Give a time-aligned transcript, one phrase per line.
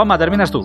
[0.00, 0.60] Juanma, terminas tú.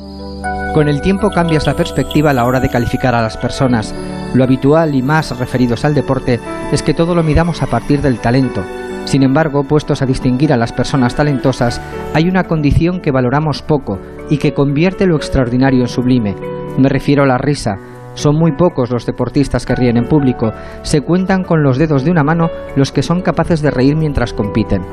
[0.74, 3.94] Con el tiempo cambias la perspectiva a la hora de calificar a las personas.
[4.34, 6.40] Lo habitual y más referidos al deporte
[6.72, 8.64] es que todo lo midamos a partir del talento.
[9.04, 11.82] Sin embargo, puestos a distinguir a las personas talentosas,
[12.14, 14.00] hay una condición que valoramos poco
[14.30, 16.34] y que convierte lo extraordinario en sublime.
[16.78, 17.76] Me refiero a la risa.
[18.14, 20.54] Son muy pocos los deportistas que ríen en público.
[20.84, 22.48] Se cuentan con los dedos de una mano
[22.78, 24.84] los que son capaces de reír mientras compiten.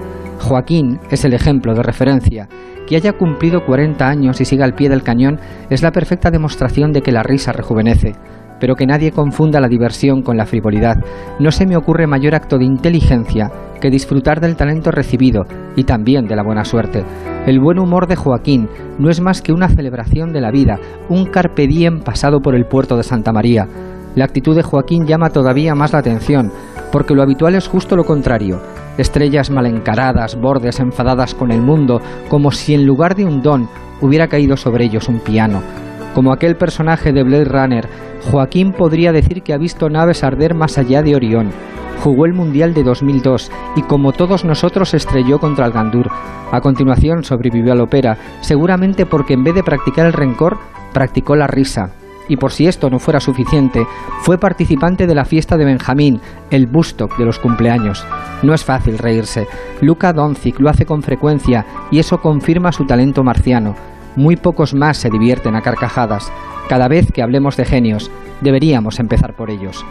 [0.43, 2.49] Joaquín es el ejemplo de referencia.
[2.87, 5.39] Que haya cumplido 40 años y siga al pie del cañón
[5.71, 8.15] es la perfecta demostración de que la risa rejuvenece.
[8.61, 10.97] Pero que nadie confunda la diversión con la frivolidad.
[11.39, 13.51] No se me ocurre mayor acto de inteligencia
[13.81, 17.05] que disfrutar del talento recibido y también de la buena suerte.
[17.47, 20.79] El buen humor de Joaquín no es más que una celebración de la vida,
[21.09, 23.67] un carpe diem pasado por el puerto de Santa María.
[24.15, 26.53] La actitud de Joaquín llama todavía más la atención,
[26.93, 28.61] porque lo habitual es justo lo contrario.
[28.99, 33.69] Estrellas mal encaradas, bordes enfadadas con el mundo, como si en lugar de un don
[34.01, 35.63] hubiera caído sobre ellos un piano.
[36.15, 37.89] Como aquel personaje de Blade Runner,
[38.31, 41.51] Joaquín podría decir que ha visto naves arder más allá de Orión.
[42.03, 46.11] Jugó el Mundial de 2002 y como todos nosotros estrelló contra el Gandur.
[46.51, 50.59] A continuación sobrevivió al ópera, seguramente porque en vez de practicar el rencor,
[50.93, 51.93] practicó la risa,
[52.29, 53.87] y por si esto no fuera suficiente,
[54.23, 56.21] fue participante de la fiesta de Benjamín,
[56.51, 58.05] el Bustock de los cumpleaños.
[58.43, 59.47] No es fácil reírse.
[59.81, 63.75] Luca Doncic lo hace con frecuencia y eso confirma su talento marciano.
[64.17, 66.31] Muy pocos más se divierten a carcajadas.
[66.69, 68.11] Cada vez que hablemos de genios,
[68.41, 69.85] deberíamos empezar por ellos.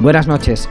[0.00, 0.68] Buenas noches.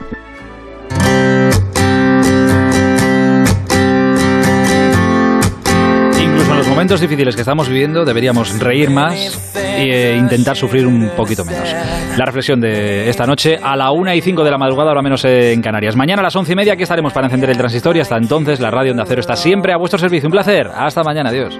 [6.82, 11.72] Momentos difíciles que estamos viviendo deberíamos reír más e intentar sufrir un poquito menos.
[12.18, 15.24] La reflexión de esta noche a la una y cinco de la madrugada, ahora menos
[15.24, 15.94] en Canarias.
[15.94, 18.58] Mañana a las once y media aquí estaremos para encender el transistor y hasta entonces
[18.58, 20.26] la radio de Acero está siempre a vuestro servicio.
[20.26, 20.72] Un placer.
[20.74, 21.30] Hasta mañana.
[21.30, 21.56] Adiós.